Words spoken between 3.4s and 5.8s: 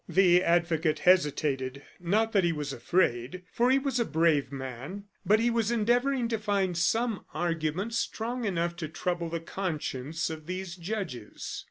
for he was a brave man: but he was